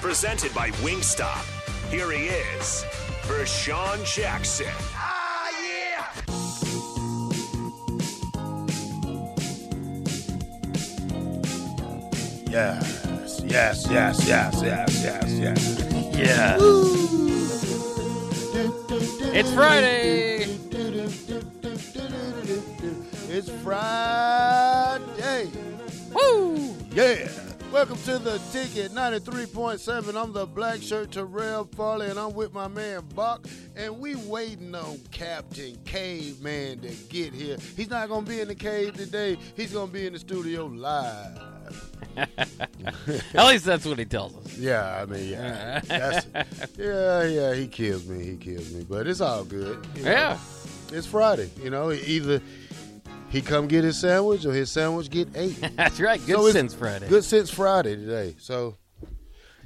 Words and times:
Presented 0.00 0.54
by 0.54 0.70
Wingstop. 0.82 1.44
Here 1.90 2.10
he 2.12 2.28
is, 2.28 2.84
Vershawn 3.22 4.04
Jackson. 4.04 4.66
Ah, 4.94 5.50
yeah! 12.48 12.80
Yes, 13.40 13.42
yes, 13.44 13.86
yes, 13.90 14.24
yes, 14.26 14.62
yes, 14.62 15.02
yes, 15.02 15.32
yes. 15.38 15.78
Yes. 16.16 16.60
It's 19.34 19.52
Friday. 19.52 20.44
It's 23.28 23.50
Friday. 23.62 25.50
Woo! 26.14 26.76
Yeah. 26.92 27.47
Welcome 27.72 27.98
to 27.98 28.18
the 28.18 28.38
ticket 28.50 28.92
93.7. 28.92 30.14
I'm 30.20 30.32
the 30.32 30.46
black 30.46 30.80
shirt 30.80 31.12
Terrell 31.12 31.64
Farley, 31.76 32.08
and 32.08 32.18
I'm 32.18 32.32
with 32.32 32.54
my 32.54 32.66
man 32.66 33.02
Buck. 33.14 33.46
And 33.76 33.98
we 34.00 34.16
waiting 34.16 34.74
on 34.74 34.98
Captain 35.10 35.76
Caveman 35.84 36.80
to 36.80 36.88
get 37.10 37.34
here. 37.34 37.58
He's 37.76 37.90
not 37.90 38.08
gonna 38.08 38.24
be 38.26 38.40
in 38.40 38.48
the 38.48 38.54
cave 38.54 38.94
today. 38.94 39.36
He's 39.54 39.72
gonna 39.72 39.92
be 39.92 40.06
in 40.06 40.14
the 40.14 40.18
studio 40.18 40.64
live. 40.66 41.38
At 42.16 43.46
least 43.46 43.66
that's 43.66 43.84
what 43.84 43.98
he 43.98 44.06
tells 44.06 44.34
us. 44.34 44.56
Yeah, 44.56 45.02
I 45.02 45.04
mean, 45.04 45.28
yeah, 45.28 45.80
that's, 45.86 46.26
yeah, 46.78 47.22
yeah. 47.24 47.54
He 47.54 47.68
kills 47.68 48.06
me. 48.06 48.24
He 48.24 48.36
kills 48.36 48.72
me. 48.72 48.84
But 48.88 49.06
it's 49.06 49.20
all 49.20 49.44
good. 49.44 49.86
you 49.94 50.04
know. 50.04 50.10
Yeah. 50.10 50.38
it's 50.90 51.06
Friday. 51.06 51.50
You 51.62 51.68
know, 51.68 51.92
either 51.92 52.40
he 53.30 53.42
come 53.42 53.66
get 53.68 53.84
his 53.84 53.98
sandwich 53.98 54.44
or 54.46 54.52
his 54.52 54.70
sandwich 54.70 55.10
get 55.10 55.28
ate. 55.34 55.56
That's 55.76 56.00
right. 56.00 56.20
Good 56.24 56.36
So 56.36 56.50
sense 56.50 56.74
Friday. 56.74 57.08
Good 57.08 57.24
since 57.24 57.50
Friday 57.50 57.96
today. 57.96 58.36
So 58.38 58.76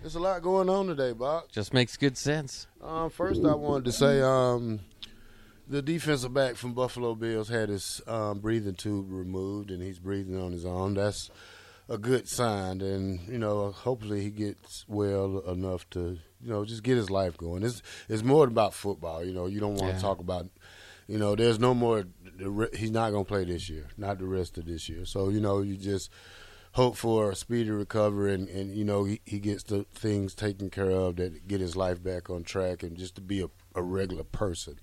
there's 0.01 0.15
a 0.17 0.21
lot 0.21 0.43
going 0.43 0.69
on 0.69 0.87
today, 0.87 1.13
Bob. 1.13 1.45
Just 1.51 1.73
makes 1.73 1.97
good 1.97 2.17
sense. 2.17 2.67
Um, 2.83 3.11
first, 3.11 3.45
I 3.45 3.55
wanted 3.55 3.85
to 3.87 3.93
say 3.93 4.21
um, 4.21 4.81
the 5.69 5.81
defensive 5.83 6.35
back 6.35 6.57
from 6.57 6.75
Buffalo 6.75 7.15
Bills 7.15 7.49
had 7.49 7.69
his 7.69 8.01
um, 8.07 8.41
breathing 8.41 8.75
tube 8.75 9.07
removed, 9.11 9.71
and 9.71 9.83
he's 9.83 9.99
breathing 10.01 10.41
on 10.41 10.51
his 10.53 10.65
own. 10.65 10.95
That's 10.95 11.31
a 11.89 11.99
good 11.99 12.29
sign, 12.29 12.81
and 12.81 13.21
you 13.29 13.39
know, 13.39 13.71
hopefully 13.71 14.23
he 14.23 14.31
gets 14.31 14.85
well 14.89 15.39
enough 15.49 15.89
to 15.91 16.19
you 16.41 16.51
know 16.51 16.65
just 16.65 16.83
get 16.83 16.97
his 16.97 17.11
life 17.11 17.37
going. 17.37 17.63
It's 17.63 17.81
it's 18.09 18.25
more 18.25 18.47
about 18.47 18.75
football. 18.75 19.25
You 19.25 19.33
know, 19.33 19.47
you 19.47 19.61
don't 19.61 19.77
want 19.77 19.93
to 19.93 19.97
Yeah. 19.97 20.03
talk 20.03 20.19
about. 20.19 20.49
You 21.13 21.19
know, 21.19 21.37
there's 21.37 21.59
no 21.59 21.75
more. 21.75 22.05
He's 22.73 22.91
not 22.91 23.11
going 23.11 23.27
to 23.27 23.29
play 23.29 23.45
this 23.45 23.69
year, 23.69 23.89
not 23.99 24.19
the 24.19 24.25
rest 24.25 24.57
of 24.57 24.65
this 24.65 24.89
year. 24.89 25.05
So 25.05 25.29
you 25.29 25.43
know, 25.43 25.61
you 25.61 25.77
just 25.77 26.11
hope 26.73 26.97
for 26.97 27.31
a 27.33 27.37
speedy 27.37 27.69
recovery, 27.71 28.33
and, 28.33 28.49
and 28.49 28.75
you 28.75 28.83
know 28.83 29.05
he, 29.05 29.21
he 29.27 29.39
gets 29.39 29.63
the 29.63 29.85
things 29.95 30.35
taken 30.35 30.71
care 30.71 30.91
of 30.91 31.17
that 31.17 31.47
get 31.47 31.61
his 31.61 31.77
life 31.77 32.03
back 32.03 32.31
on 32.31 32.45
track, 32.45 32.83
and 32.83 32.97
just 32.97 33.15
to 33.17 33.21
be 33.21 33.43
a, 33.43 33.51
a 33.75 33.83
regular 33.83 34.25
person. 34.25 34.81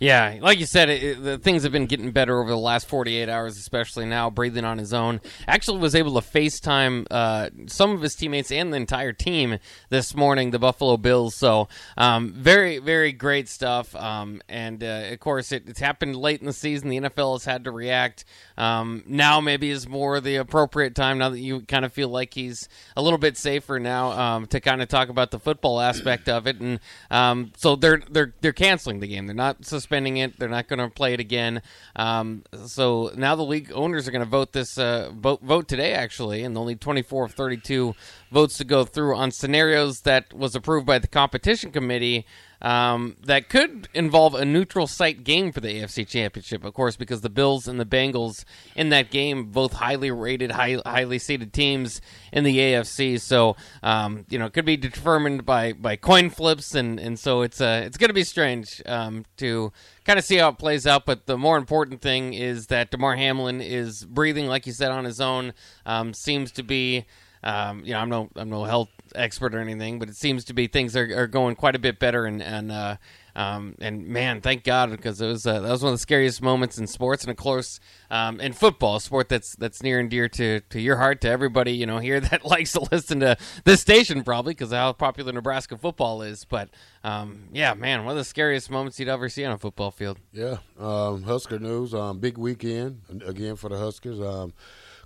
Yeah, 0.00 0.38
like 0.42 0.58
you 0.58 0.66
said, 0.66 0.90
it, 0.90 1.02
it- 1.02 1.22
the 1.22 1.38
things 1.38 1.62
have 1.62 1.70
been 1.70 1.86
getting 1.86 2.10
better 2.10 2.40
over 2.40 2.50
the 2.50 2.58
last 2.58 2.88
48 2.88 3.28
hours, 3.28 3.56
especially 3.56 4.04
now, 4.06 4.28
breathing 4.28 4.64
on 4.64 4.76
his 4.76 4.92
own. 4.92 5.20
Actually, 5.46 5.78
was 5.78 5.94
able 5.94 6.20
to 6.20 6.26
FaceTime 6.28 7.06
uh, 7.12 7.48
some 7.66 7.92
of 7.92 8.02
his 8.02 8.16
teammates 8.16 8.50
and 8.50 8.72
the 8.72 8.76
entire 8.76 9.12
team 9.12 9.58
this 9.90 10.14
morning, 10.14 10.50
the 10.50 10.58
Buffalo 10.58 10.96
Bills. 10.96 11.36
So, 11.36 11.68
um, 11.96 12.32
very, 12.32 12.78
very 12.78 13.12
great 13.12 13.48
stuff. 13.48 13.94
Um, 13.94 14.42
and 14.48 14.82
uh, 14.82 15.04
of 15.12 15.20
course, 15.20 15.52
it, 15.52 15.68
it's 15.68 15.80
happened 15.80 16.16
late 16.16 16.40
in 16.40 16.46
the 16.46 16.52
season. 16.52 16.88
The 16.88 16.98
NFL 17.00 17.36
has 17.36 17.44
had 17.44 17.62
to 17.64 17.70
react. 17.70 18.24
Um, 18.58 19.04
now, 19.06 19.40
maybe 19.40 19.70
is 19.70 19.88
more 19.88 20.20
the 20.20 20.36
appropriate 20.36 20.96
time 20.96 21.18
now 21.18 21.28
that 21.30 21.38
you 21.40 21.60
kind 21.62 21.84
of 21.84 21.92
feel 21.92 22.08
like 22.08 22.34
he's 22.34 22.68
a 22.96 23.02
little 23.02 23.18
bit 23.18 23.36
safer 23.36 23.78
now 23.78 24.10
um, 24.10 24.46
to 24.48 24.60
kind 24.60 24.82
of 24.82 24.88
talk 24.88 25.08
about 25.08 25.30
the 25.30 25.38
football 25.38 25.80
aspect 25.80 26.28
of 26.28 26.48
it. 26.48 26.60
And 26.60 26.80
um, 27.12 27.52
so 27.56 27.76
they're 27.76 28.02
they're 28.10 28.34
they're 28.40 28.52
canceling 28.52 28.98
the 28.98 29.06
game. 29.06 29.26
They're 29.26 29.36
not 29.36 29.64
suspending 29.84 30.16
it. 30.16 30.38
They're 30.38 30.48
not 30.48 30.66
going 30.66 30.78
to 30.78 30.88
play 30.88 31.12
it 31.12 31.20
again. 31.20 31.60
Um, 31.94 32.44
so 32.66 33.12
now 33.16 33.34
the 33.36 33.42
league 33.42 33.70
owners 33.74 34.08
are 34.08 34.12
going 34.12 34.24
to 34.24 34.30
vote 34.30 34.52
this 34.52 34.78
uh, 34.78 35.10
vote 35.14 35.42
vote 35.42 35.68
today 35.68 35.92
actually, 35.92 36.42
and 36.42 36.56
only 36.56 36.74
24 36.74 37.26
of 37.26 37.32
32 37.34 37.94
votes 38.32 38.56
to 38.58 38.64
go 38.64 38.84
through 38.84 39.14
on 39.14 39.30
scenarios 39.30 40.00
that 40.00 40.32
was 40.32 40.54
approved 40.56 40.86
by 40.86 40.98
the 40.98 41.06
competition 41.06 41.70
committee. 41.70 42.24
Um, 42.64 43.16
that 43.22 43.50
could 43.50 43.90
involve 43.92 44.34
a 44.34 44.46
neutral 44.46 44.86
site 44.86 45.22
game 45.22 45.52
for 45.52 45.60
the 45.60 45.68
AFC 45.68 46.08
Championship, 46.08 46.64
of 46.64 46.72
course, 46.72 46.96
because 46.96 47.20
the 47.20 47.28
Bills 47.28 47.68
and 47.68 47.78
the 47.78 47.84
Bengals 47.84 48.46
in 48.74 48.88
that 48.88 49.10
game, 49.10 49.50
both 49.50 49.74
highly 49.74 50.10
rated, 50.10 50.50
high, 50.52 50.78
highly 50.86 51.18
seeded 51.18 51.52
teams 51.52 52.00
in 52.32 52.42
the 52.42 52.56
AFC. 52.56 53.20
So, 53.20 53.54
um, 53.82 54.24
you 54.30 54.38
know, 54.38 54.46
it 54.46 54.54
could 54.54 54.64
be 54.64 54.78
determined 54.78 55.44
by, 55.44 55.74
by 55.74 55.96
coin 55.96 56.30
flips, 56.30 56.74
and, 56.74 56.98
and 56.98 57.18
so 57.18 57.42
it's 57.42 57.60
uh, 57.60 57.82
it's 57.84 57.98
going 57.98 58.08
to 58.08 58.14
be 58.14 58.24
strange 58.24 58.80
um, 58.86 59.26
to 59.36 59.70
kind 60.06 60.18
of 60.18 60.24
see 60.24 60.36
how 60.36 60.48
it 60.48 60.56
plays 60.56 60.86
out. 60.86 61.04
But 61.04 61.26
the 61.26 61.36
more 61.36 61.58
important 61.58 62.00
thing 62.00 62.32
is 62.32 62.68
that 62.68 62.90
Damar 62.90 63.16
Hamlin 63.16 63.60
is 63.60 64.06
breathing, 64.06 64.46
like 64.46 64.66
you 64.66 64.72
said, 64.72 64.90
on 64.90 65.04
his 65.04 65.20
own. 65.20 65.52
Um, 65.84 66.14
seems 66.14 66.50
to 66.52 66.62
be. 66.62 67.04
Um, 67.44 67.84
you 67.84 67.92
know, 67.92 68.00
I'm 68.00 68.08
no 68.08 68.30
I'm 68.36 68.48
no 68.50 68.64
health 68.64 68.88
expert 69.14 69.54
or 69.54 69.58
anything, 69.60 69.98
but 69.98 70.08
it 70.08 70.16
seems 70.16 70.44
to 70.46 70.54
be 70.54 70.66
things 70.66 70.96
are, 70.96 71.08
are 71.16 71.26
going 71.26 71.54
quite 71.54 71.76
a 71.76 71.78
bit 71.78 71.98
better, 72.00 72.24
and 72.24 72.42
and 72.42 72.72
uh, 72.72 72.96
Um, 73.36 73.74
and 73.80 74.06
man, 74.06 74.40
thank 74.40 74.62
God 74.62 74.90
because 74.90 75.20
it 75.20 75.26
was 75.26 75.44
uh, 75.44 75.60
that 75.60 75.68
was 75.68 75.82
one 75.82 75.92
of 75.92 75.98
the 75.98 76.02
scariest 76.02 76.40
moments 76.40 76.78
in 76.78 76.86
sports 76.86 77.24
and 77.24 77.32
of 77.32 77.36
course 77.36 77.80
um, 78.08 78.40
in 78.40 78.52
football, 78.52 78.96
a 78.96 79.00
sport 79.00 79.28
that's 79.28 79.56
that's 79.56 79.82
near 79.82 79.98
and 79.98 80.08
dear 80.08 80.28
to, 80.28 80.60
to 80.60 80.80
your 80.80 80.96
heart, 80.98 81.20
to 81.22 81.28
everybody 81.28 81.72
you 81.72 81.84
know 81.84 81.98
here 81.98 82.20
that 82.30 82.44
likes 82.44 82.72
to 82.72 82.86
listen 82.92 83.20
to 83.20 83.36
this 83.64 83.80
station 83.80 84.22
probably 84.22 84.52
because 84.54 84.70
how 84.70 84.92
popular 84.92 85.32
Nebraska 85.32 85.76
football 85.76 86.22
is. 86.22 86.44
But 86.44 86.70
um, 87.02 87.48
yeah, 87.52 87.74
man, 87.74 88.04
one 88.04 88.12
of 88.12 88.18
the 88.18 88.24
scariest 88.24 88.70
moments 88.70 89.00
you'd 89.00 89.08
ever 89.08 89.28
see 89.28 89.44
on 89.44 89.52
a 89.52 89.58
football 89.58 89.90
field. 89.90 90.18
Yeah, 90.32 90.58
um, 90.78 91.24
Husker 91.24 91.58
news. 91.58 91.92
Um, 91.92 92.20
big 92.20 92.38
weekend 92.38 93.00
again 93.26 93.56
for 93.56 93.68
the 93.68 93.78
Huskers. 93.78 94.20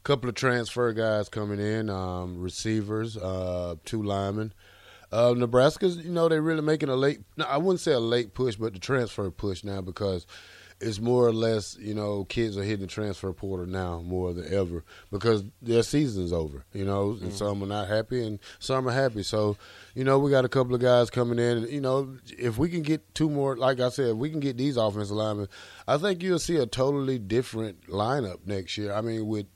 Couple 0.08 0.30
of 0.30 0.36
transfer 0.36 0.90
guys 0.94 1.28
coming 1.28 1.60
in, 1.60 1.90
um, 1.90 2.40
receivers, 2.40 3.18
uh, 3.18 3.74
two 3.84 4.02
linemen. 4.02 4.54
Uh, 5.12 5.34
Nebraska's, 5.36 5.98
you 5.98 6.10
know, 6.10 6.30
they're 6.30 6.40
really 6.40 6.62
making 6.62 6.88
a 6.88 6.96
late. 6.96 7.20
No, 7.36 7.44
I 7.44 7.58
wouldn't 7.58 7.80
say 7.80 7.92
a 7.92 8.00
late 8.00 8.32
push, 8.32 8.56
but 8.56 8.72
the 8.72 8.78
transfer 8.78 9.30
push 9.30 9.64
now 9.64 9.82
because 9.82 10.26
it's 10.80 10.98
more 10.98 11.26
or 11.26 11.32
less, 11.34 11.76
you 11.78 11.92
know, 11.92 12.24
kids 12.24 12.56
are 12.56 12.62
hitting 12.62 12.80
the 12.80 12.86
transfer 12.86 13.30
portal 13.34 13.66
now 13.66 14.00
more 14.00 14.32
than 14.32 14.50
ever 14.50 14.82
because 15.10 15.44
their 15.60 15.82
season's 15.82 16.32
over, 16.32 16.64
you 16.72 16.86
know, 16.86 17.10
and 17.10 17.20
mm-hmm. 17.20 17.30
some 17.32 17.62
are 17.62 17.66
not 17.66 17.88
happy 17.88 18.24
and 18.26 18.38
some 18.60 18.88
are 18.88 18.92
happy. 18.92 19.22
So, 19.22 19.58
you 19.94 20.04
know, 20.04 20.18
we 20.18 20.30
got 20.30 20.46
a 20.46 20.48
couple 20.48 20.74
of 20.74 20.80
guys 20.80 21.10
coming 21.10 21.38
in. 21.38 21.58
And, 21.58 21.68
you 21.68 21.82
know, 21.82 22.16
if 22.38 22.56
we 22.56 22.70
can 22.70 22.80
get 22.80 23.14
two 23.14 23.28
more, 23.28 23.58
like 23.58 23.78
I 23.78 23.90
said, 23.90 24.08
if 24.08 24.16
we 24.16 24.30
can 24.30 24.40
get 24.40 24.56
these 24.56 24.78
offensive 24.78 25.16
linemen, 25.16 25.48
I 25.86 25.98
think 25.98 26.22
you'll 26.22 26.38
see 26.38 26.56
a 26.56 26.64
totally 26.64 27.18
different 27.18 27.88
lineup 27.88 28.46
next 28.46 28.78
year. 28.78 28.94
I 28.94 29.02
mean, 29.02 29.26
with 29.26 29.46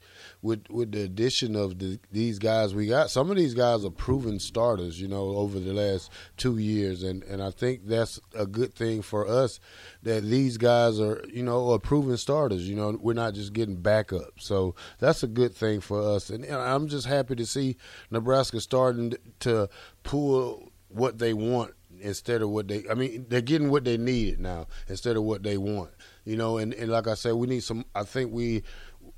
with 0.43 0.69
with 0.69 0.91
the 0.93 1.03
addition 1.03 1.55
of 1.55 1.79
the, 1.79 1.99
these 2.11 2.39
guys 2.39 2.75
we 2.75 2.87
got, 2.87 3.11
some 3.11 3.31
of 3.31 3.37
these 3.37 3.55
guys 3.55 3.85
are 3.85 3.91
proven 3.91 4.41
starters, 4.41 5.01
you 5.01 5.07
know, 5.07 5.37
over 5.37 5.61
the 5.61 5.73
last 5.73 6.11
two 6.37 6.59
years, 6.59 7.05
and 7.05 7.23
and 7.25 7.43
I 7.43 7.53
think 7.53 7.87
that's 7.87 8.21
a 8.35 8.47
good 8.47 8.75
thing 8.75 9.03
for 9.03 9.27
us 9.27 9.61
that 10.03 10.25
these 10.25 10.59
guys 10.59 11.01
are, 11.01 11.25
you 11.33 11.45
know, 11.45 11.71
are 11.71 11.79
proven 11.79 12.17
starters. 12.17 12.69
You 12.69 12.75
know, 12.75 12.99
we're 13.01 13.13
not 13.13 13.35
just 13.35 13.53
getting 13.53 13.77
backup, 13.77 14.41
so 14.41 14.75
that's 14.99 15.23
a 15.23 15.29
good 15.29 15.55
thing 15.55 15.81
for 15.81 16.03
us, 16.03 16.29
and, 16.29 16.45
and 16.45 16.57
I'm 16.57 16.89
just 16.89 17.07
happy 17.07 17.37
to 17.37 17.47
see 17.47 17.77
Nebraska 18.11 18.61
starting 18.61 19.15
to 19.41 19.69
pull 20.03 20.73
what 20.89 21.19
they 21.19 21.33
want 21.33 21.75
instead 22.01 22.43
of 22.43 22.51
what 22.51 22.69
they 22.69 22.85
I 22.91 22.95
mean 22.95 23.27
they're 23.29 23.41
getting 23.41 23.71
what 23.71 23.85
they 23.85 23.97
needed 23.97 24.41
now 24.41 24.67
instead 24.89 25.17
of 25.17 25.23
what 25.23 25.43
they 25.43 25.57
want 25.57 25.91
you 26.25 26.37
know. 26.37 26.59
And, 26.59 26.75
and 26.75 26.91
like 26.91 27.07
I 27.07 27.15
said 27.15 27.35
we 27.35 27.47
need 27.47 27.63
some 27.63 27.85
I 27.95 28.03
think 28.05 28.33
we 28.33 28.63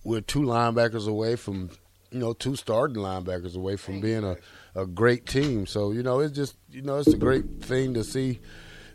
we're 0.05 0.21
two 0.21 0.43
linebackers 0.43 1.09
away 1.09 1.35
from 1.37 1.71
you 2.11 2.21
know 2.21 2.33
two 2.33 2.55
starting 2.55 2.97
linebackers 2.97 3.57
away 3.57 3.77
from 3.77 4.01
being 4.01 4.23
a, 4.25 4.37
a 4.77 4.87
great 4.87 5.27
team. 5.27 5.67
So 5.67 5.91
you 5.91 6.03
know 6.03 6.21
it's 6.21 6.35
just 6.37 6.57
you 6.71 6.83
know 6.83 6.99
it's 6.99 7.13
a 7.13 7.19
great 7.19 7.63
thing 7.63 7.95
to 7.95 8.05
see 8.05 8.41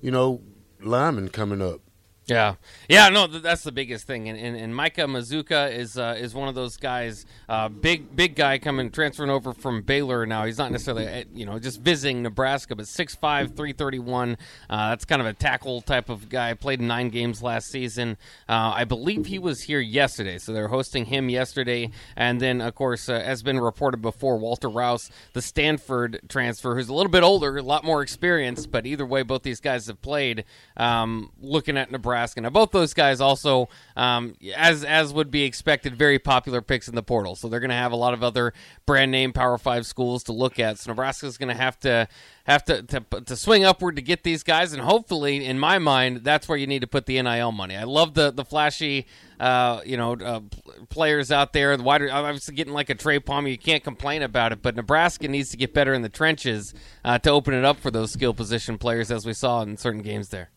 you 0.02 0.12
know 0.12 0.42
linemen 0.82 1.30
coming 1.30 1.62
up. 1.62 1.82
Yeah, 2.30 2.56
yeah, 2.88 3.10
no, 3.10 3.26
that's 3.26 3.64
the 3.64 3.72
biggest 3.72 4.06
thing, 4.06 4.30
and, 4.30 4.38
and, 4.38 4.56
and 4.56 4.76
Micah 4.76 5.02
Mazzccua 5.02 5.76
is 5.76 5.98
uh, 5.98 6.16
is 6.18 6.36
one 6.36 6.48
of 6.48 6.54
those 6.54 6.78
guys, 6.78 7.26
uh, 7.48 7.70
big 7.70 8.16
big 8.16 8.36
guy 8.36 8.60
coming 8.60 8.92
transferring 8.92 9.32
over 9.32 9.52
from 9.52 9.82
Baylor 9.82 10.28
now. 10.28 10.46
He's 10.46 10.60
not 10.60 10.72
necessarily 10.72 11.08
uh, 11.08 11.24
you 11.34 11.46
know 11.46 11.58
just 11.58 11.82
visiting 11.82 12.22
Nebraska, 12.22 12.76
but 12.76 12.86
6'5", 12.86 13.18
331. 13.20 14.38
Uh, 14.70 14.90
that's 14.90 15.06
kind 15.06 15.22
of 15.22 15.28
a 15.28 15.34
tackle 15.34 15.82
type 15.82 16.10
of 16.10 16.30
guy. 16.30 16.54
Played 16.54 16.82
nine 16.82 17.10
games 17.10 17.42
last 17.42 17.72
season. 17.72 18.16
Uh, 18.48 18.74
I 18.76 18.84
believe 18.84 19.26
he 19.26 19.40
was 19.40 19.64
here 19.64 19.80
yesterday, 19.80 20.38
so 20.38 20.54
they're 20.54 20.68
hosting 20.68 21.06
him 21.06 21.30
yesterday, 21.30 21.90
and 22.16 22.40
then 22.40 22.62
of 22.62 22.76
course, 22.76 23.10
uh, 23.10 23.20
has 23.20 23.42
been 23.42 23.60
reported 23.60 24.02
before, 24.04 24.38
Walter 24.38 24.70
Rouse, 24.70 25.10
the 25.34 25.42
Stanford 25.42 26.20
transfer, 26.30 26.76
who's 26.76 26.90
a 26.90 26.94
little 26.94 27.12
bit 27.12 27.24
older, 27.24 27.58
a 27.58 27.64
lot 27.64 27.84
more 27.84 28.04
experienced, 28.04 28.72
but 28.72 28.86
either 28.86 29.06
way, 29.06 29.24
both 29.24 29.42
these 29.42 29.60
guys 29.60 29.88
have 29.88 30.02
played. 30.04 30.46
Um, 30.78 31.32
looking 31.42 31.76
at 31.76 31.92
Nebraska. 31.92 32.19
Nebraska. 32.20 32.42
Now, 32.42 32.50
both 32.50 32.72
those 32.72 32.94
guys 32.94 33.22
also, 33.22 33.70
um, 33.96 34.36
as 34.56 34.84
as 34.84 35.14
would 35.14 35.32
be 35.32 35.44
expected, 35.44 35.96
very 35.96 36.20
popular 36.20 36.62
picks 36.62 36.90
in 36.90 36.96
the 36.96 37.04
portal. 37.04 37.36
So 37.36 37.48
they're 37.48 37.62
going 37.62 37.70
to 37.70 37.76
have 37.76 37.94
a 37.94 37.96
lot 37.96 38.14
of 38.14 38.24
other 38.24 38.54
brand 38.86 39.12
name 39.12 39.32
Power 39.32 39.58
Five 39.58 39.86
schools 39.86 40.24
to 40.26 40.34
look 40.34 40.60
at. 40.60 40.80
So 40.80 40.92
Nebraska's 40.92 41.38
going 41.38 41.50
to 41.50 41.62
have 41.62 41.80
to 41.82 42.10
have 42.44 42.66
to, 42.66 42.84
to 42.84 43.00
to 43.22 43.36
swing 43.38 43.64
upward 43.64 43.96
to 43.96 44.02
get 44.02 44.24
these 44.24 44.44
guys, 44.44 44.74
and 44.74 44.82
hopefully, 44.82 45.46
in 45.46 45.58
my 45.58 45.80
mind, 45.80 46.24
that's 46.24 46.50
where 46.50 46.58
you 46.58 46.68
need 46.68 46.82
to 46.82 46.88
put 46.88 47.06
the 47.06 47.22
NIL 47.22 47.54
money. 47.54 47.78
I 47.78 47.84
love 47.84 48.16
the 48.16 48.32
the 48.32 48.44
flashy, 48.44 49.08
uh, 49.40 49.82
you 49.86 49.96
know, 49.96 50.14
uh, 50.14 50.42
players 50.90 51.32
out 51.32 51.54
there. 51.54 51.78
The 51.78 51.84
wider, 51.84 52.10
obviously, 52.12 52.56
getting 52.56 52.74
like 52.74 52.90
a 52.90 52.96
Trey 52.96 53.20
Palmer, 53.20 53.48
you 53.48 53.58
can't 53.58 53.84
complain 53.84 54.24
about 54.24 54.52
it. 54.52 54.62
But 54.62 54.76
Nebraska 54.76 55.30
needs 55.30 55.52
to 55.52 55.58
get 55.58 55.74
better 55.74 55.94
in 55.94 56.02
the 56.02 56.10
trenches 56.10 56.74
uh, 57.06 57.18
to 57.20 57.32
open 57.32 57.54
it 57.54 57.64
up 57.64 57.80
for 57.80 57.92
those 57.92 58.12
skill 58.12 58.34
position 58.34 58.78
players, 58.78 59.10
as 59.10 59.26
we 59.26 59.34
saw 59.34 59.62
in 59.62 59.78
certain 59.78 60.02
games 60.02 60.30
there 60.30 60.50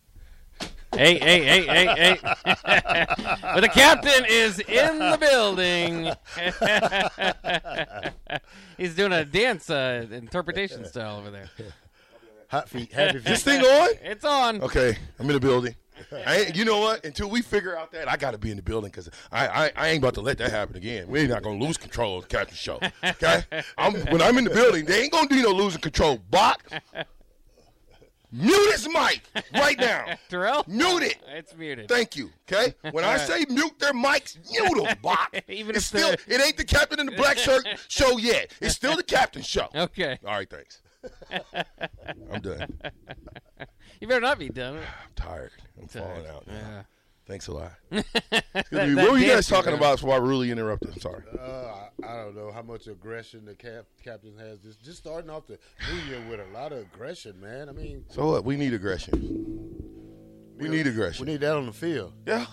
hey, 0.94 1.18
hey, 1.18 1.42
hey, 1.44 1.66
hey, 1.66 1.86
hey. 1.86 2.18
but 3.42 3.60
the 3.60 3.70
captain 3.72 4.24
is 4.28 4.58
in 4.60 4.98
the 4.98 5.18
building. 5.18 6.12
He's 8.76 8.94
doing 8.94 9.12
a 9.12 9.24
dance 9.24 9.70
uh, 9.70 10.06
interpretation 10.10 10.84
style 10.84 11.18
over 11.18 11.30
there. 11.30 11.50
Hot 12.48 12.68
feet, 12.68 12.92
happy 12.92 13.18
feet. 13.18 13.24
This 13.28 13.44
thing 13.44 13.62
on? 13.62 13.90
It's 14.02 14.24
on. 14.24 14.62
Okay, 14.62 14.96
I'm 15.18 15.26
in 15.26 15.34
the 15.34 15.40
building. 15.40 15.74
I 16.26 16.50
you 16.54 16.64
know 16.64 16.80
what? 16.80 17.04
Until 17.04 17.30
we 17.30 17.42
figure 17.42 17.76
out 17.76 17.92
that, 17.92 18.10
I 18.10 18.16
got 18.16 18.32
to 18.32 18.38
be 18.38 18.50
in 18.50 18.56
the 18.56 18.62
building 18.62 18.90
because 18.90 19.08
I, 19.30 19.46
I, 19.46 19.72
I 19.76 19.88
ain't 19.88 20.02
about 20.02 20.14
to 20.14 20.20
let 20.20 20.38
that 20.38 20.50
happen 20.50 20.76
again. 20.76 21.06
We're 21.08 21.28
not 21.28 21.42
gonna 21.42 21.62
lose 21.62 21.76
control 21.76 22.18
of 22.18 22.28
the 22.28 22.36
captain 22.36 22.56
show. 22.56 22.80
Okay, 23.04 23.44
I'm, 23.78 23.94
when 24.06 24.20
I'm 24.20 24.36
in 24.38 24.44
the 24.44 24.50
building, 24.50 24.84
they 24.84 25.02
ain't 25.02 25.12
gonna 25.12 25.28
do 25.28 25.42
no 25.42 25.50
losing 25.50 25.80
control. 25.80 26.18
Bach, 26.30 26.62
Mute 28.32 28.72
his 28.72 28.88
mic 28.88 29.22
right 29.54 29.78
now. 29.78 30.06
Terrell? 30.30 30.64
Mute 30.66 31.02
it. 31.02 31.18
It's 31.28 31.54
muted. 31.54 31.88
Thank 31.88 32.16
you. 32.16 32.30
Okay? 32.50 32.74
When 32.90 33.04
I 33.04 33.18
say 33.18 33.44
mute 33.48 33.78
their 33.78 33.92
mics, 33.92 34.38
mute 34.50 34.82
them, 34.82 34.96
Bach. 35.02 35.34
Even 35.48 35.76
it's 35.76 35.92
if 35.92 36.00
still, 36.00 36.14
it 36.26 36.40
ain't 36.40 36.56
the 36.56 36.64
captain 36.64 36.98
in 36.98 37.06
the 37.06 37.12
black 37.12 37.36
shirt 37.36 37.66
show 37.88 38.16
yet. 38.16 38.52
It's 38.60 38.74
still 38.74 38.96
the 38.96 39.02
captain 39.02 39.42
show. 39.42 39.68
Okay. 39.74 40.18
All 40.24 40.32
right, 40.32 40.48
thanks. 40.48 40.80
I'm 42.32 42.40
done. 42.40 42.80
You 44.00 44.08
better 44.08 44.20
not 44.20 44.38
be 44.38 44.48
done. 44.48 44.76
I'm 45.04 45.12
tired. 45.14 45.50
I'm 45.80 45.88
falling 45.88 46.26
out. 46.26 46.46
Now. 46.46 46.54
Yeah. 46.54 46.82
Thanks 47.32 47.48
a 47.48 47.52
lot. 47.54 47.72
what 47.88 49.10
were 49.10 49.16
you 49.16 49.26
guys 49.26 49.46
talking 49.46 49.72
about 49.72 49.96
before 49.96 50.12
I 50.12 50.18
really 50.18 50.50
interrupted? 50.50 50.90
I'm 50.92 51.00
sorry. 51.00 51.22
Uh, 51.40 51.86
I, 52.04 52.06
I, 52.06 52.16
don't 52.16 52.36
know 52.36 52.52
how 52.52 52.60
much 52.60 52.88
aggression 52.88 53.46
the 53.46 53.54
cap, 53.54 53.86
captain 54.04 54.36
has. 54.36 54.58
Just, 54.58 54.84
just 54.84 54.98
starting 54.98 55.30
off 55.30 55.46
the 55.46 55.58
new 55.90 56.10
year 56.10 56.22
with 56.28 56.40
a 56.40 56.52
lot 56.52 56.72
of 56.72 56.80
aggression, 56.80 57.40
man. 57.40 57.70
I 57.70 57.72
mean, 57.72 58.04
so 58.10 58.32
what? 58.32 58.44
We 58.44 58.58
need 58.58 58.74
aggression. 58.74 59.14
We 60.58 60.68
need 60.68 60.86
aggression. 60.86 61.24
We 61.24 61.32
need 61.32 61.40
that 61.40 61.56
on 61.56 61.64
the 61.64 61.72
field. 61.72 62.12
Yeah, 62.26 62.44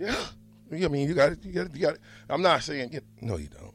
yeah. 0.00 0.24
I 0.72 0.88
mean, 0.88 1.08
you 1.08 1.14
got 1.14 1.30
it. 1.30 1.44
You 1.44 1.52
got 1.52 1.66
it. 1.66 1.76
You 1.76 1.80
got 1.80 1.94
it. 1.94 2.00
I'm 2.28 2.42
not 2.42 2.64
saying 2.64 2.88
get, 2.88 3.04
no, 3.20 3.36
you 3.36 3.46
don't. 3.46 3.74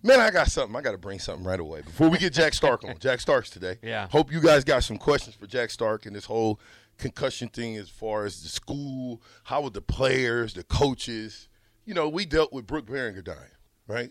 Man, 0.00 0.20
I 0.20 0.30
got 0.30 0.46
something. 0.46 0.76
I 0.76 0.80
got 0.80 0.92
to 0.92 0.98
bring 0.98 1.18
something 1.18 1.44
right 1.44 1.58
away 1.58 1.82
before 1.82 2.08
we 2.08 2.18
get 2.18 2.32
Jack 2.32 2.54
Stark 2.54 2.84
on. 2.84 2.96
Jack 3.00 3.18
Stark's 3.18 3.50
today. 3.50 3.78
Yeah. 3.88 4.06
Hope 4.12 4.30
you 4.30 4.40
guys 4.40 4.62
got 4.62 4.84
some 4.84 4.96
questions 4.96 5.34
for 5.34 5.48
Jack 5.48 5.70
Stark 5.70 6.06
and 6.06 6.14
this 6.14 6.26
whole 6.26 6.60
concussion 6.98 7.48
thing 7.48 7.76
as 7.76 7.88
far 7.88 8.24
as 8.24 8.42
the 8.42 8.48
school, 8.48 9.22
how 9.44 9.62
would 9.62 9.72
the 9.72 9.80
players, 9.80 10.54
the 10.54 10.64
coaches, 10.64 11.48
you 11.84 11.94
know, 11.94 12.08
we 12.08 12.26
dealt 12.26 12.52
with 12.52 12.66
Brook 12.66 12.86
Berringer 12.86 13.24
dying, 13.24 13.56
right? 13.86 14.10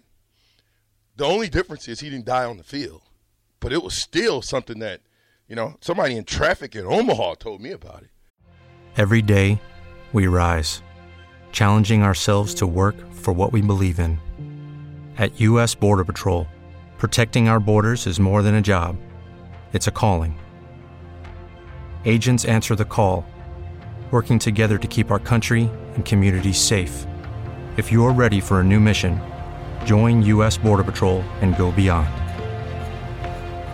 The 1.17 1.25
only 1.25 1.49
difference 1.49 1.87
is 1.87 1.99
he 1.99 2.09
didn't 2.09 2.25
die 2.25 2.45
on 2.45 2.57
the 2.57 2.63
field, 2.63 3.03
but 3.59 3.71
it 3.71 3.83
was 3.83 3.93
still 3.93 4.41
something 4.41 4.79
that, 4.79 5.01
you 5.47 5.55
know, 5.55 5.75
somebody 5.81 6.15
in 6.15 6.23
traffic 6.23 6.75
in 6.75 6.85
Omaha 6.85 7.35
told 7.35 7.61
me 7.61 7.71
about 7.71 8.03
it. 8.03 8.09
Every 8.95 9.21
day, 9.21 9.61
we 10.13 10.25
rise, 10.27 10.81
challenging 11.51 12.01
ourselves 12.01 12.53
to 12.55 12.67
work 12.67 12.95
for 13.13 13.33
what 13.33 13.51
we 13.51 13.61
believe 13.61 13.99
in. 13.99 14.19
At 15.17 15.39
U.S. 15.41 15.75
Border 15.75 16.03
Patrol, 16.03 16.47
protecting 16.97 17.47
our 17.47 17.59
borders 17.59 18.07
is 18.07 18.19
more 18.19 18.41
than 18.41 18.55
a 18.55 18.61
job, 18.61 18.97
it's 19.73 19.87
a 19.87 19.91
calling 19.91 20.37
agents 22.05 22.45
answer 22.45 22.73
the 22.73 22.85
call, 22.85 23.25
working 24.09 24.39
together 24.39 24.79
to 24.79 24.87
keep 24.87 25.11
our 25.11 25.19
country 25.19 25.69
and 25.95 26.05
communities 26.05 26.57
safe. 26.57 27.05
If 27.75 27.91
you're 27.91 28.13
ready 28.13 28.39
for 28.39 28.61
a 28.61 28.63
new 28.63 28.79
mission, 28.79 29.19
join 29.85 30.23
U.S. 30.23 30.57
Border 30.57 30.83
Patrol 30.83 31.21
and 31.41 31.55
go 31.57 31.71
beyond. 31.71 32.09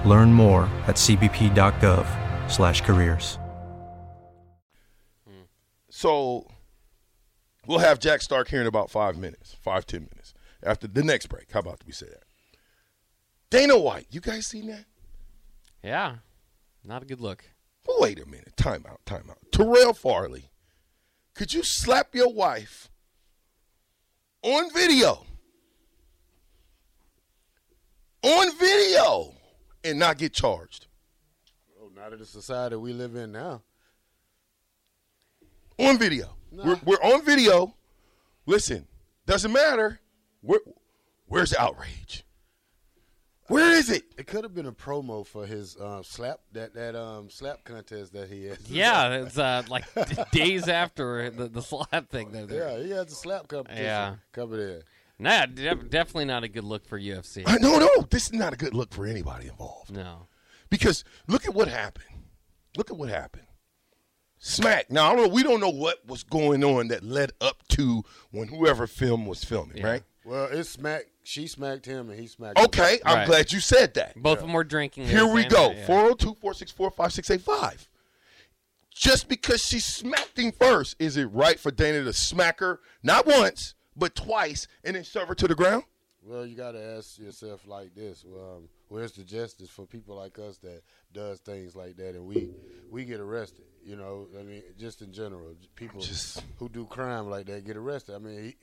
Learn 0.10 0.34
more 0.34 0.64
at 0.88 0.98
cbp.gov/careers. 0.98 3.38
Hmm. 5.26 5.44
So, 5.90 6.48
we'll 7.66 7.80
have 7.80 8.00
Jack 8.00 8.22
Stark 8.22 8.50
here 8.50 8.60
in 8.60 8.68
about 8.68 8.92
five 8.92 9.18
minutes, 9.18 9.56
five 9.62 9.86
ten 9.86 10.02
minutes 10.02 10.34
after 10.62 10.88
the 10.88 11.04
next 11.04 11.28
break. 11.28 11.50
How 11.52 11.60
about 11.60 11.84
we 11.86 11.94
say 11.94 12.08
that? 12.08 12.24
Dana 13.50 13.78
White, 13.78 14.08
you 14.10 14.20
guys 14.20 14.48
seen 14.48 14.68
that? 14.68 14.84
Yeah, 15.84 16.16
not 16.84 17.04
a 17.04 17.06
good 17.06 17.22
look. 17.22 17.46
Wait 17.88 18.20
a 18.20 18.26
minute. 18.26 18.56
Time 18.58 18.86
out. 18.90 19.06
Time 19.06 19.30
out. 19.30 19.38
Terrell 19.52 19.94
Farley, 19.94 20.50
could 21.34 21.54
you 21.54 21.64
slap 21.64 22.16
your 22.16 22.34
wife 22.34 22.90
on 24.42 24.72
video? 24.74 25.26
On 28.24 28.58
video 28.58 29.34
and 29.84 30.00
not 30.00 30.18
get 30.18 30.34
charged? 30.34 30.88
Oh, 31.82 31.90
not 31.96 32.14
in 32.14 32.20
the 32.20 32.26
society 32.26 32.76
we 32.76 32.94
live 32.94 33.16
in 33.16 33.32
now. 33.32 33.62
On 35.78 35.98
video. 35.98 36.36
We're, 36.52 36.80
we're 36.86 37.02
on 37.02 37.26
video. 37.26 37.76
Listen, 38.46 38.88
doesn't 39.26 39.52
matter. 39.52 40.00
Where, 40.42 40.60
where's 41.26 41.50
the 41.52 41.62
outrage? 41.62 42.24
Where 43.48 43.74
is 43.76 43.90
it? 43.90 44.04
It 44.18 44.26
could 44.28 44.44
have 44.46 44.54
been 44.56 44.66
a 44.68 44.72
promo 44.72 45.26
for 45.28 45.46
his 45.46 45.76
uh, 45.78 46.02
slap 46.04 46.40
that 46.54 46.74
that 46.76 46.96
um, 46.96 47.30
slap 47.30 47.64
contest 47.66 48.14
that 48.14 48.30
he 48.30 48.46
had. 48.46 48.60
Yeah, 48.68 49.10
it's 49.16 49.38
uh, 49.38 49.64
like 49.68 49.84
days 50.32 50.68
after 50.70 51.30
the, 51.30 51.48
the 51.50 51.62
slap 51.62 52.10
thing. 52.10 52.32
There, 52.32 52.46
Yeah, 52.50 52.82
he 52.84 52.92
had 52.92 53.08
the 53.10 53.16
slap 53.16 53.48
competition 53.50 53.84
Yeah. 53.84 54.16
coming 54.32 54.60
in. 54.62 54.82
Nah, 55.20 55.46
def- 55.46 55.90
definitely 55.90 56.26
not 56.26 56.44
a 56.44 56.48
good 56.48 56.64
look 56.64 56.86
for 56.88 57.00
UFC. 57.00 57.44
I- 57.46 57.58
No, 57.58 57.80
no, 57.80 57.90
this 58.10 58.28
is 58.28 58.34
not 58.34 58.54
a 58.54 58.58
good 58.58 58.74
look 58.74 58.94
for 58.94 59.06
anybody 59.06 59.48
involved. 59.48 59.92
No. 59.92 60.28
Because 60.70 61.04
look 61.28 61.46
at 61.46 61.54
what 61.54 61.68
happened. 61.68 62.08
Look 62.78 62.90
at 62.92 62.98
what 62.98 63.10
happened. 63.10 63.46
Smack. 64.40 64.90
Now 64.92 65.12
I 65.12 65.16
don't 65.16 65.24
know. 65.28 65.34
We 65.34 65.44
don't 65.44 65.60
know 65.62 65.70
what 65.70 66.06
was 66.08 66.24
going 66.24 66.64
on 66.64 66.88
that 66.90 67.04
led 67.04 67.32
up 67.40 67.66
to 67.70 68.04
when 68.32 68.48
whoever 68.48 68.88
film 68.88 69.26
was 69.26 69.44
filming, 69.44 69.84
right? 69.84 70.04
Well, 70.26 70.48
it's 70.52 70.70
smacked. 70.70 71.06
She 71.24 71.48
smacked 71.48 71.86
him, 71.86 72.10
and 72.10 72.20
he 72.20 72.28
smacked. 72.28 72.58
her. 72.60 72.66
Okay, 72.66 73.00
I'm 73.06 73.20
Right. 73.20 73.28
glad 73.28 73.52
you 73.54 73.60
said 73.62 73.94
that. 73.94 74.16
Both 74.22 74.40
of 74.40 74.44
them 74.44 74.54
were 74.54 74.64
drinking. 74.66 75.08
Here 75.08 75.26
we 75.26 75.44
and- 75.44 75.52
go. 75.52 75.72
yeah. 75.72 75.86
402 75.86 76.36
464 76.42 76.92
5685. 76.92 77.90
Just 78.94 79.28
because 79.28 79.64
she 79.66 79.80
smacked 79.80 80.38
him 80.38 80.52
first, 80.52 80.96
is 81.00 81.18
it 81.18 81.26
right 81.26 81.60
for 81.60 81.72
Dana 81.72 82.04
to 82.04 82.14
smack 82.14 82.60
her 82.60 82.80
not 83.02 83.26
once, 83.26 83.74
but 83.96 84.16
twice 84.16 84.68
and 84.84 84.96
then 84.96 85.04
shove 85.04 85.28
her 85.30 85.36
to 85.36 85.48
the 85.48 85.56
ground? 85.56 85.84
Well, 86.22 86.46
you 86.46 86.56
got 86.56 86.72
to 86.74 86.82
ask 86.98 87.18
yourself 87.20 87.66
like 87.68 87.96
this: 87.96 88.24
um, 88.26 88.70
Where's 88.90 89.12
the 89.14 89.24
justice 89.24 89.70
for 89.70 89.86
people 89.88 90.16
like 90.16 90.38
us 90.38 90.58
that 90.60 90.84
does 91.12 91.40
things 91.40 91.76
like 91.76 91.98
that, 91.98 92.10
and 92.16 92.26
we 92.26 92.50
we 92.92 93.04
get 93.06 93.20
arrested? 93.20 93.66
You 93.84 93.96
know, 93.96 94.28
I 94.40 94.44
mean, 94.44 94.62
just 94.78 95.02
in 95.02 95.12
general, 95.12 95.56
people 95.76 96.00
Just- 96.00 96.44
who 96.58 96.70
do 96.70 96.86
crime 96.86 97.30
like 97.30 97.48
that 97.48 97.66
get 97.66 97.76
arrested. 97.76 98.16
I 98.16 98.20
mean, 98.20 98.44
he 98.44 98.56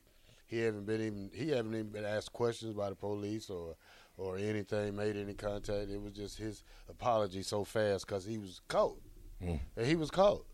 he 0.50 0.58
haven't 0.58 0.84
been 0.84 1.00
even 1.00 1.30
he 1.32 1.50
haven't 1.50 1.74
even 1.74 1.90
been 1.90 2.04
asked 2.04 2.32
questions 2.32 2.74
by 2.74 2.90
the 2.90 2.96
police 2.96 3.48
or 3.48 3.76
or 4.16 4.36
anything, 4.36 4.96
made 4.96 5.16
any 5.16 5.32
contact. 5.32 5.90
It 5.90 6.00
was 6.00 6.12
just 6.12 6.36
his 6.36 6.62
apology 6.88 7.42
so 7.42 7.64
fast 7.64 8.06
because 8.06 8.26
he 8.26 8.36
was 8.36 8.60
caught. 8.68 9.00
Mm. 9.42 9.60
And 9.76 9.86
he 9.86 9.96
was 9.96 10.10
caught. 10.10 10.44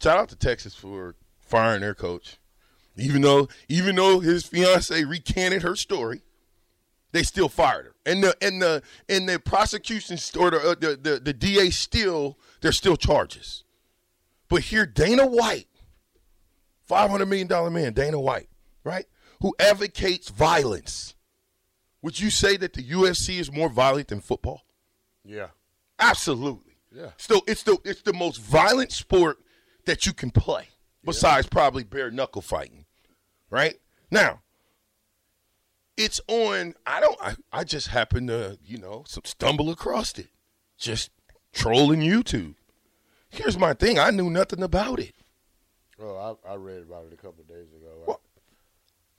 Shout 0.00 0.18
out 0.18 0.28
to 0.30 0.36
Texas 0.36 0.74
for 0.74 1.14
firing 1.38 1.80
their 1.80 1.94
coach. 1.94 2.38
Even 2.96 3.22
though 3.22 3.48
even 3.68 3.94
though 3.94 4.20
his 4.20 4.44
fiance 4.44 5.04
recanted 5.04 5.62
her 5.62 5.76
story, 5.76 6.22
they 7.12 7.22
still 7.22 7.48
fired 7.48 7.86
her. 7.86 7.94
And 8.04 8.24
the 8.24 8.36
and 8.40 8.60
the 8.60 8.82
and 9.08 9.28
the 9.28 9.38
prosecution 9.38 10.18
or 10.40 10.50
the, 10.50 10.58
uh, 10.58 10.74
the 10.74 10.98
the 11.00 11.20
the 11.20 11.32
DA 11.32 11.70
still 11.70 12.38
there's 12.60 12.76
still 12.76 12.96
charges. 12.96 13.62
But 14.48 14.62
here 14.62 14.86
Dana 14.86 15.26
White, 15.26 15.68
five 16.88 17.10
hundred 17.10 17.26
million 17.26 17.46
dollar 17.46 17.70
man, 17.70 17.92
Dana 17.92 18.18
White, 18.18 18.48
right, 18.82 19.06
who 19.40 19.54
advocates 19.60 20.30
violence. 20.30 21.14
Would 22.02 22.18
you 22.18 22.30
say 22.30 22.56
that 22.56 22.72
the 22.72 22.82
UFC 22.82 23.38
is 23.38 23.52
more 23.52 23.68
violent 23.68 24.08
than 24.08 24.20
football? 24.20 24.62
Yeah. 25.24 25.48
Absolutely. 25.98 26.76
Yeah. 26.94 27.10
Still, 27.16 27.42
it's 27.46 27.62
the 27.62 27.76
it's 27.84 28.02
the 28.02 28.12
most 28.12 28.40
violent 28.40 28.92
sport 28.92 29.38
that 29.84 30.06
you 30.06 30.12
can 30.12 30.30
play, 30.30 30.68
besides 31.04 31.46
probably 31.46 31.84
bare 31.84 32.10
knuckle 32.10 32.42
fighting. 32.42 32.86
Right 33.50 33.78
now, 34.10 34.42
it's 35.96 36.20
on. 36.28 36.74
I 36.86 37.00
don't. 37.00 37.18
I, 37.20 37.34
I 37.52 37.64
just 37.64 37.88
happened 37.88 38.28
to 38.28 38.58
you 38.64 38.78
know 38.78 39.04
stumble 39.06 39.70
across 39.70 40.18
it, 40.18 40.28
just 40.78 41.10
trolling 41.52 42.00
YouTube. 42.00 42.54
Here's 43.28 43.58
my 43.58 43.74
thing. 43.74 43.98
I 43.98 44.10
knew 44.10 44.30
nothing 44.30 44.62
about 44.62 44.98
it. 45.00 45.14
Oh, 46.00 46.38
I, 46.46 46.52
I 46.52 46.54
read 46.56 46.82
about 46.82 47.06
it 47.06 47.12
a 47.12 47.16
couple 47.16 47.40
of 47.42 47.48
days 47.48 47.66
ago. 47.76 48.20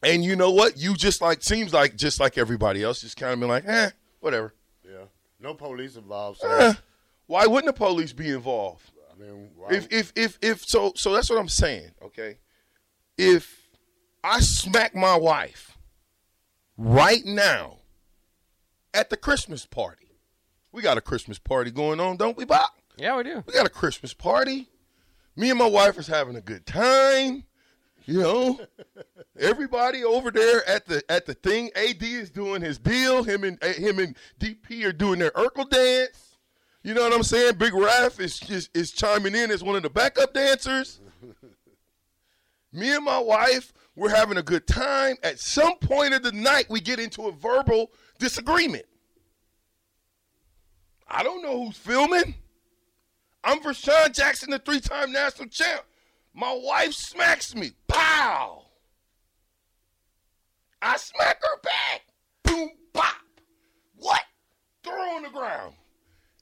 And 0.01 0.24
you 0.24 0.36
know 0.38 0.51
what? 0.51 0.77
You 0.77 0.93
just 0.95 1.21
like 1.21 1.43
seems 1.43 1.74
like 1.74 1.95
just 1.98 2.19
like 2.19 2.38
everybody 2.38 2.83
else, 2.83 3.01
just 3.01 3.17
kind 3.17 3.33
of 3.33 3.39
been 3.39 3.50
like, 3.50 3.65
eh, 3.67 3.89
whatever. 4.21 4.53
yeah. 4.86 5.03
No 5.41 5.53
police 5.53 5.95
involved. 5.98 6.39
So, 6.39 6.50
Eh, 6.50 6.74
why 7.27 7.45
wouldn't 7.48 7.74
the 7.74 7.77
police 7.77 8.13
be 8.13 8.29
involved? 8.29 8.91
I 9.13 9.21
mean, 9.21 9.50
why, 9.55 9.69
if 9.74 9.88
if 9.91 10.13
if 10.15 10.38
if 10.41 10.62
so 10.65 10.93
so 10.95 11.13
that's 11.13 11.29
what 11.29 11.38
I'm 11.39 11.50
saying, 11.50 11.91
okay? 12.01 12.38
If 13.17 13.67
I 14.24 14.39
smack 14.39 14.95
my 14.95 15.17
wife 15.17 15.77
right 16.77 17.25
now 17.25 17.79
at 18.93 19.09
the 19.09 19.17
Christmas 19.17 19.65
party. 19.65 20.05
We 20.71 20.81
got 20.81 20.98
a 20.98 21.01
Christmas 21.01 21.39
party 21.39 21.71
going 21.71 22.00
on, 22.00 22.17
don't 22.17 22.38
we, 22.38 22.45
Bob? 22.45 22.69
Yeah, 22.98 23.17
we 23.17 23.24
do. 23.24 23.43
We 23.48 23.53
got 23.53 23.65
a 23.65 23.69
Christmas 23.69 24.13
party. 24.13 24.69
Me 25.39 25.50
and 25.50 25.58
my 25.58 25.69
wife 25.69 25.98
is 25.98 26.05
having 26.05 26.36
a 26.36 26.41
good 26.41 26.65
time. 26.65 27.46
You 28.03 28.19
know, 28.19 28.60
everybody 29.39 30.03
over 30.03 30.31
there 30.31 30.67
at 30.67 30.86
the 30.86 31.01
at 31.08 31.25
the 31.25 31.34
thing. 31.34 31.69
Ad 31.77 32.03
is 32.03 32.29
doing 32.29 32.62
his 32.62 32.77
deal. 32.77 33.24
Him 33.24 33.46
and 33.46 33.58
eh, 33.62 33.72
him 33.72 34.00
and 34.00 34.17
DP 34.38 34.84
are 34.84 34.91
doing 34.91 35.17
their 35.17 35.31
Urkel 35.31 35.69
dance. 35.69 36.36
You 36.84 36.93
know 36.93 37.03
what 37.03 37.13
I'm 37.13 37.24
saying? 37.24 37.53
Big 37.55 37.72
Raph 37.72 38.19
is 38.19 38.41
is, 38.50 38.69
is 38.74 38.91
chiming 38.91 39.34
in 39.34 39.50
as 39.50 39.63
one 39.63 39.77
of 39.77 39.84
the 39.84 39.89
backup 39.89 40.34
dancers. 40.34 41.00
Me 42.74 42.93
and 42.93 43.05
my 43.05 43.19
wife, 43.19 43.72
we're 43.96 44.13
having 44.13 44.38
a 44.38 44.43
good 44.43 44.67
time. 44.67 45.15
At 45.24 45.39
some 45.39 45.77
point 45.77 46.13
of 46.13 46.22
the 46.22 46.34
night, 46.34 46.65
we 46.69 46.81
get 46.81 47.00
into 47.00 47.29
a 47.29 47.31
verbal 47.31 47.93
disagreement. 48.17 48.88
I 51.08 51.24
don't 51.24 51.41
know 51.41 51.63
who's 51.63 51.77
filming. 51.77 52.36
I'm 53.43 53.62
Vershawn 53.62 54.13
Jackson, 54.13 54.51
the 54.51 54.60
three-time 54.60 55.12
national 55.12 55.48
champ. 55.48 55.84
My 56.34 56.58
wife 56.62 56.93
smacks 56.93 57.55
me. 57.55 57.72
Pow! 57.88 58.65
I 60.81 60.98
smack 60.98 61.41
her 61.41 61.62
back. 61.62 62.01
Boom, 62.43 62.69
pop. 62.93 63.15
What? 63.96 64.22
Throw 64.84 64.93
her 64.93 65.15
on 65.17 65.24
the 65.24 65.29
ground. 65.29 65.74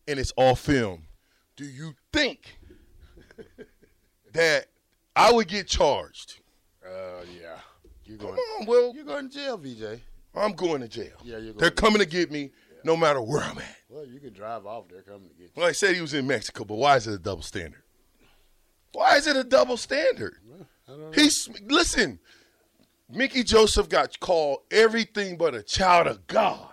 And 0.07 0.19
it's 0.19 0.31
all 0.37 0.55
film. 0.55 1.03
Do 1.55 1.65
you 1.65 1.93
think 2.13 2.59
that 4.33 4.67
I 5.15 5.31
would 5.31 5.47
get 5.47 5.67
charged? 5.67 6.39
uh, 6.85 7.23
yeah. 7.41 7.57
You're 8.05 8.17
going. 8.17 8.35
Come 8.35 8.61
on, 8.61 8.65
Will. 8.67 8.93
You're 8.95 9.03
going 9.03 9.29
to 9.29 9.35
jail, 9.35 9.57
VJ. 9.57 10.01
I'm 10.33 10.53
going 10.53 10.81
to 10.81 10.87
jail. 10.87 11.17
Yeah, 11.23 11.37
you're 11.37 11.53
going 11.53 11.57
They're 11.57 11.71
coming 11.71 11.99
to 11.99 12.05
get 12.05 12.31
me 12.31 12.51
no 12.87 12.95
matter 12.95 13.21
where 13.21 13.43
I'm 13.43 13.57
at. 13.57 13.77
Well, 13.89 14.05
you 14.05 14.19
can 14.19 14.33
drive 14.33 14.65
off. 14.65 14.85
They're 14.89 15.01
coming 15.01 15.27
to 15.27 15.35
get 15.35 15.43
you. 15.43 15.49
Well, 15.55 15.67
I 15.67 15.73
said 15.73 15.93
he 15.93 16.01
was 16.01 16.13
in 16.13 16.25
Mexico, 16.25 16.63
but 16.63 16.75
why 16.75 16.95
is 16.95 17.05
it 17.05 17.13
a 17.13 17.19
double 17.19 17.43
standard? 17.43 17.83
Why 18.93 19.17
is 19.17 19.27
it 19.27 19.35
a 19.35 19.43
double 19.43 19.77
standard? 19.77 20.37
He's 21.13 21.49
listen. 21.67 22.19
Mickey 23.09 23.43
Joseph 23.43 23.89
got 23.89 24.19
called 24.19 24.59
everything 24.71 25.37
but 25.37 25.53
a 25.53 25.61
child 25.61 26.07
of 26.07 26.25
God. 26.27 26.69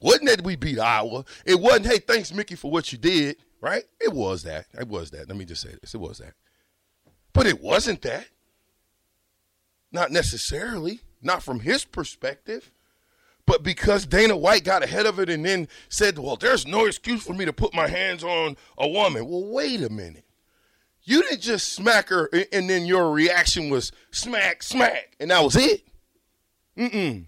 Wasn't 0.00 0.28
that 0.28 0.42
we 0.42 0.56
beat 0.56 0.78
Iowa? 0.78 1.24
It 1.44 1.60
wasn't. 1.60 1.86
Hey, 1.86 1.98
thanks 1.98 2.32
Mickey 2.32 2.56
for 2.56 2.70
what 2.70 2.92
you 2.92 2.98
did. 2.98 3.36
Right? 3.60 3.84
It 4.00 4.12
was 4.12 4.42
that. 4.44 4.66
It 4.78 4.88
was 4.88 5.10
that. 5.10 5.28
Let 5.28 5.36
me 5.36 5.44
just 5.44 5.62
say 5.62 5.74
this. 5.80 5.94
It 5.94 6.00
was 6.00 6.18
that. 6.18 6.34
But 7.32 7.46
it 7.46 7.60
wasn't 7.60 8.02
that. 8.02 8.26
Not 9.92 10.10
necessarily. 10.10 11.00
Not 11.22 11.42
from 11.42 11.60
his 11.60 11.84
perspective. 11.84 12.72
But 13.50 13.64
because 13.64 14.06
Dana 14.06 14.36
White 14.36 14.62
got 14.62 14.84
ahead 14.84 15.06
of 15.06 15.18
it 15.18 15.28
and 15.28 15.44
then 15.44 15.66
said, 15.88 16.16
well, 16.20 16.36
there's 16.36 16.68
no 16.68 16.84
excuse 16.84 17.24
for 17.24 17.32
me 17.32 17.44
to 17.44 17.52
put 17.52 17.74
my 17.74 17.88
hands 17.88 18.22
on 18.22 18.56
a 18.78 18.86
woman. 18.86 19.28
Well, 19.28 19.44
wait 19.44 19.82
a 19.82 19.90
minute. 19.90 20.24
You 21.02 21.20
didn't 21.22 21.40
just 21.40 21.72
smack 21.72 22.10
her 22.10 22.30
and 22.52 22.70
then 22.70 22.86
your 22.86 23.10
reaction 23.10 23.68
was 23.68 23.90
smack, 24.12 24.62
smack, 24.62 25.16
and 25.18 25.32
that 25.32 25.42
was 25.42 25.56
it. 25.56 25.82
Mm-mm. 26.78 27.26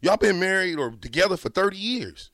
Y'all 0.00 0.16
been 0.16 0.40
married 0.40 0.78
or 0.78 0.92
together 0.92 1.36
for 1.36 1.50
30 1.50 1.76
years. 1.76 2.30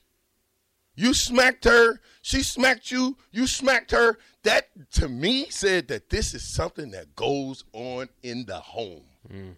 You 0.95 1.13
smacked 1.13 1.65
her, 1.65 1.99
she 2.21 2.41
smacked 2.41 2.89
you, 2.89 3.17
you 3.31 3.47
smacked 3.47 3.91
her. 3.91 4.17
That, 4.43 4.69
to 4.93 5.09
me, 5.09 5.47
said 5.49 5.89
that 5.89 6.09
this 6.09 6.33
is 6.33 6.47
something 6.47 6.91
that 6.91 7.17
goes 7.17 7.65
on 7.73 8.07
in 8.23 8.45
the 8.45 8.61
home. 8.61 9.03
Mm. 9.29 9.57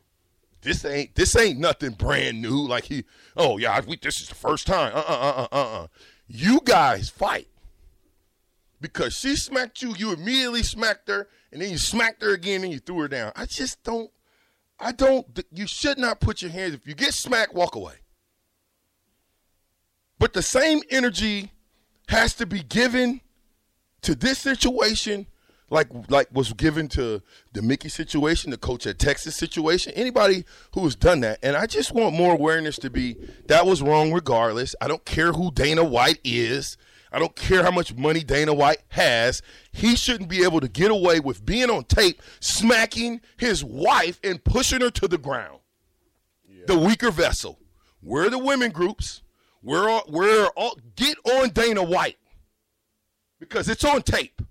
This 0.62 0.84
ain't 0.86 1.16
this 1.16 1.36
ain't 1.36 1.60
nothing 1.60 1.92
brand 1.92 2.42
new. 2.42 2.68
Like 2.68 2.86
he, 2.86 3.04
oh 3.36 3.58
yeah, 3.58 3.80
we, 3.86 3.98
this 3.98 4.22
is 4.22 4.30
the 4.30 4.36
first 4.36 4.68
time. 4.68 4.92
Uh 4.94 5.04
uh 5.08 5.12
uh 5.12 5.48
uh 5.52 5.82
uh. 5.82 5.88
You 6.28 6.60
guys 6.64 7.10
fight 7.10 7.48
because 8.82 9.16
she 9.16 9.36
smacked 9.36 9.82
you. 9.82 9.96
You 9.96 10.14
immediately 10.14 10.64
smacked 10.64 11.08
her, 11.10 11.28
and 11.52 11.62
then 11.62 11.70
you 11.70 11.78
smacked 11.78 12.22
her 12.22 12.34
again, 12.34 12.64
and 12.64 12.74
you 12.74 12.80
threw 12.80 13.00
her 13.00 13.08
down. 13.08 13.32
I 13.36 13.46
just 13.46 13.84
don't. 13.84 14.12
I 14.80 14.92
don't. 14.92 15.26
You 15.52 15.68
should 15.68 15.98
not 15.98 16.20
put 16.20 16.42
your 16.42 16.52
hands. 16.52 16.74
If 16.74 16.88
you 16.88 16.96
get 16.96 17.14
smacked, 17.14 17.54
walk 17.54 17.76
away. 17.76 17.96
But 20.20 20.34
the 20.34 20.42
same 20.42 20.82
energy 20.90 21.52
has 22.10 22.34
to 22.36 22.46
be 22.46 22.64
given 22.64 23.22
to 24.02 24.16
this 24.16 24.40
situation 24.40 25.28
like 25.70 25.88
like 26.10 26.28
was 26.32 26.54
given 26.54 26.88
to 26.90 27.22
the 27.54 27.62
Mickey 27.62 27.90
situation, 27.90 28.52
the 28.52 28.58
coach 28.58 28.88
at 28.88 29.00
Texas 29.00 29.36
situation, 29.36 29.94
anybody 29.96 30.46
who 30.74 30.84
has 30.84 30.96
done 30.96 31.20
that. 31.22 31.40
And 31.44 31.56
I 31.56 31.66
just 31.66 31.94
want 31.94 32.16
more 32.16 32.34
awareness 32.34 32.78
to 32.80 32.90
be 32.90 33.18
that 33.48 33.66
was 33.66 33.82
wrong 33.82 34.14
regardless. 34.14 34.76
I 34.82 34.88
don't 34.88 35.06
care 35.06 35.34
who 35.34 35.52
Dana 35.52 35.84
White 35.84 36.20
is. 36.24 36.78
I 37.12 37.20
don't 37.20 37.36
care 37.36 37.64
how 37.64 37.72
much 37.72 37.96
money 37.96 38.22
Dana 38.22 38.54
White 38.54 38.84
has. 38.90 39.42
He 39.72 39.96
shouldn't 39.96 40.30
be 40.30 40.44
able 40.44 40.60
to 40.60 40.68
get 40.68 40.92
away 40.92 41.20
with 41.20 41.46
being 41.46 41.70
on 41.70 41.86
tape, 41.86 42.22
smacking 42.40 43.22
his 43.38 43.64
wife 43.64 44.20
and 44.24 44.44
pushing 44.44 44.82
her 44.82 44.90
to 44.92 45.08
the 45.08 45.18
ground. 45.18 45.60
Yeah. 46.48 46.66
The 46.68 46.78
weaker 46.78 47.12
vessel. 47.12 47.60
We're 48.02 48.30
the 48.30 48.38
women 48.38 48.72
groups. 48.72 49.24
We're 49.64 49.90
all, 49.90 50.04
we're 50.08 50.48
all 50.56 50.78
get 50.96 51.18
on 51.26 51.50
Dana 51.50 51.84
White 51.84 52.18
because 53.40 53.70
it's 53.70 53.84
on 53.84 54.02
tape. 54.02 54.42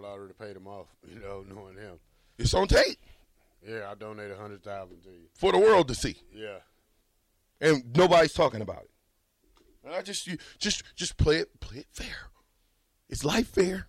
Probably 0.00 0.28
to 0.28 0.34
pay 0.34 0.52
them 0.52 0.66
off, 0.66 0.88
you 1.08 1.20
know, 1.20 1.44
knowing 1.48 1.76
him. 1.76 1.98
It's 2.38 2.54
on 2.54 2.68
tape. 2.68 2.98
Yeah, 3.66 3.90
I 3.90 3.94
donated 3.94 4.32
a 4.32 4.40
hundred 4.40 4.62
thousand 4.62 5.02
to 5.02 5.10
you 5.10 5.28
for 5.34 5.52
the 5.52 5.58
world 5.58 5.88
to 5.88 5.94
see. 5.94 6.16
Yeah, 6.34 6.58
and 7.60 7.84
nobody's 7.94 8.32
talking 8.32 8.62
about 8.62 8.84
it. 8.84 8.90
I 9.90 10.02
just 10.02 10.26
you 10.26 10.38
just 10.58 10.82
just 10.94 11.16
play 11.16 11.36
it 11.36 11.60
play 11.60 11.78
it 11.78 11.86
fair. 11.92 12.30
Is 13.08 13.24
life 13.24 13.48
fair, 13.48 13.88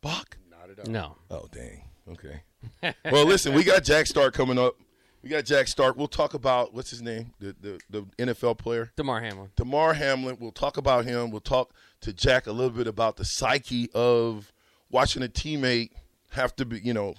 Bach? 0.00 0.38
Not 0.50 0.70
at 0.70 0.80
all. 0.80 0.92
No. 0.92 1.16
Oh 1.30 1.46
dang. 1.52 1.84
Okay. 2.10 2.42
well, 3.10 3.24
listen, 3.24 3.54
we 3.54 3.64
got 3.64 3.84
Jack 3.84 4.06
Stark 4.06 4.34
coming 4.34 4.58
up. 4.58 4.76
We 5.22 5.28
got 5.28 5.44
Jack 5.44 5.68
Stark. 5.68 5.96
We'll 5.96 6.08
talk 6.08 6.34
about 6.34 6.72
what's 6.72 6.90
his 6.90 7.02
name, 7.02 7.32
the 7.38 7.54
the, 7.60 7.80
the 7.90 8.02
NFL 8.24 8.58
player, 8.58 8.90
Damar 8.96 9.20
Hamlin. 9.20 9.50
Damar 9.56 9.94
Hamlin. 9.94 10.38
We'll 10.40 10.50
talk 10.50 10.76
about 10.76 11.04
him. 11.04 11.30
We'll 11.30 11.40
talk 11.40 11.74
to 12.00 12.12
Jack 12.12 12.46
a 12.46 12.52
little 12.52 12.70
bit 12.70 12.86
about 12.86 13.16
the 13.16 13.24
psyche 13.24 13.90
of 13.92 14.52
watching 14.90 15.22
a 15.22 15.28
teammate 15.28 15.90
have 16.32 16.54
to 16.56 16.64
be, 16.64 16.80
you 16.80 16.94
know, 16.94 17.14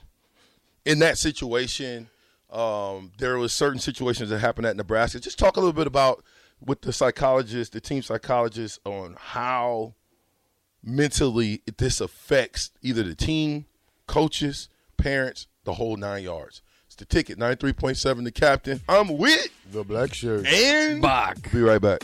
in 0.85 0.99
that 0.99 1.17
situation. 1.17 2.09
Um, 2.49 3.11
there 3.17 3.37
was 3.37 3.53
certain 3.53 3.79
situations 3.79 4.29
that 4.29 4.39
happened 4.39 4.67
at 4.67 4.75
Nebraska. 4.75 5.19
Just 5.19 5.39
talk 5.39 5.55
a 5.55 5.59
little 5.59 5.73
bit 5.73 5.87
about 5.87 6.23
with 6.59 6.81
the 6.81 6.91
psychologist, 6.91 7.73
the 7.73 7.81
team 7.81 8.01
psychologist, 8.01 8.79
on 8.85 9.15
how 9.17 9.93
mentally 10.83 11.61
this 11.77 12.01
affects 12.01 12.71
either 12.81 13.03
the 13.03 13.15
team, 13.15 13.65
coaches, 14.07 14.69
parents, 14.97 15.47
the 15.63 15.73
whole 15.73 15.95
nine 15.95 16.23
yards. 16.23 16.61
It's 16.87 16.95
the 16.95 17.05
ticket, 17.05 17.39
93.7 17.39 18.23
the 18.25 18.31
captain. 18.31 18.81
I'm 18.89 19.17
with 19.17 19.47
the 19.71 19.83
black 19.83 20.13
shirt. 20.13 20.45
And 20.45 21.01
Bach. 21.01 21.37
Be 21.51 21.61
right 21.61 21.81
back. 21.81 22.03